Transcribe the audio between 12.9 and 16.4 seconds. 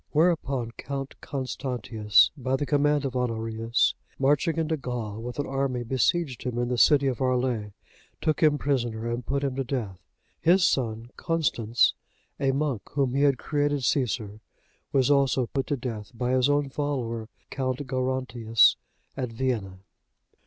whom he had created Caesar, was also put to death by